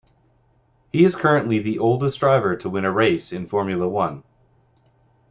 He 0.91 1.05
is 1.05 1.15
currently 1.15 1.59
the 1.59 1.77
oldest 1.77 2.19
driver 2.19 2.55
to 2.55 2.69
win 2.71 2.85
a 2.85 2.91
race 2.91 3.31
in 3.31 3.45
Formula 3.45 3.87
One. 3.87 4.23